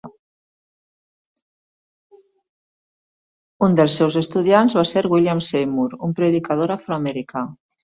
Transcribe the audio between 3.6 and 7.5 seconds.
Un dels seus estudiants va ser William Seymour, un predicador afroamericà.